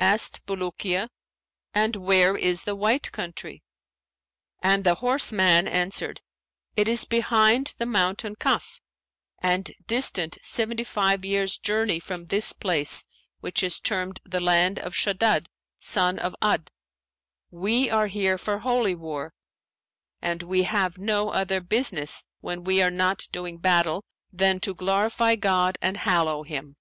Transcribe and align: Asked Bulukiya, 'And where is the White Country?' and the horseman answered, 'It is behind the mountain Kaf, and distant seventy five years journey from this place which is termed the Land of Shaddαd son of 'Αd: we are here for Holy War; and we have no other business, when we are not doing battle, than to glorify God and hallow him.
Asked 0.00 0.44
Bulukiya, 0.44 1.08
'And 1.72 1.94
where 1.94 2.34
is 2.36 2.62
the 2.64 2.74
White 2.74 3.12
Country?' 3.12 3.62
and 4.60 4.82
the 4.82 4.96
horseman 4.96 5.68
answered, 5.68 6.20
'It 6.74 6.88
is 6.88 7.04
behind 7.04 7.76
the 7.78 7.86
mountain 7.86 8.34
Kaf, 8.34 8.80
and 9.38 9.70
distant 9.86 10.36
seventy 10.42 10.82
five 10.82 11.24
years 11.24 11.56
journey 11.56 12.00
from 12.00 12.26
this 12.26 12.52
place 12.52 13.04
which 13.38 13.62
is 13.62 13.78
termed 13.78 14.20
the 14.24 14.40
Land 14.40 14.80
of 14.80 14.94
Shaddαd 14.96 15.46
son 15.78 16.18
of 16.18 16.34
'Αd: 16.42 16.72
we 17.52 17.88
are 17.88 18.08
here 18.08 18.36
for 18.36 18.58
Holy 18.58 18.96
War; 18.96 19.32
and 20.20 20.42
we 20.42 20.64
have 20.64 20.98
no 20.98 21.30
other 21.30 21.60
business, 21.60 22.24
when 22.40 22.64
we 22.64 22.82
are 22.82 22.90
not 22.90 23.28
doing 23.30 23.58
battle, 23.58 24.04
than 24.32 24.58
to 24.58 24.74
glorify 24.74 25.36
God 25.36 25.78
and 25.80 25.98
hallow 25.98 26.42
him. 26.42 26.74